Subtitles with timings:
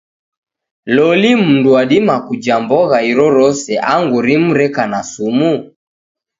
[0.85, 5.73] Loli mndu wadima kuja mbogha irorose angu rimu reka na sumu?